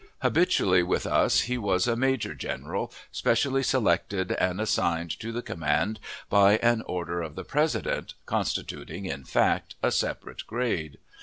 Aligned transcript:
Habitually 0.23 0.81
with 0.81 1.05
us 1.05 1.41
he 1.41 1.59
was 1.59 1.87
a 1.87 1.95
major 1.95 2.33
general, 2.33 2.91
specially 3.11 3.61
selected 3.61 4.31
and 4.31 4.59
assigned 4.59 5.11
to 5.19 5.31
the 5.31 5.43
command 5.43 5.99
by 6.27 6.53
an 6.57 6.81
order 6.87 7.21
of 7.21 7.35
the 7.35 7.43
President, 7.45 8.15
constituting, 8.25 9.05
in 9.05 9.25
fact, 9.25 9.75
a 9.83 9.91
separate 9.91 10.47
grade. 10.47 10.97